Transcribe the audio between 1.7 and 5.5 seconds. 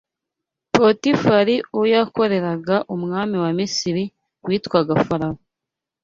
uwo yakoreraga umwami wa Misiri witwaga Farawo